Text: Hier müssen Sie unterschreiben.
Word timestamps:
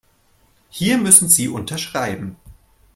Hier 0.71 0.97
müssen 0.97 1.29
Sie 1.29 1.47
unterschreiben. 1.47 2.35